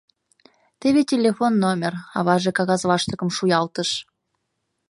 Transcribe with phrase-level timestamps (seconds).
[0.79, 3.89] —Теве телефон номер,— аваже кагаз лаштыкым шуялтыш.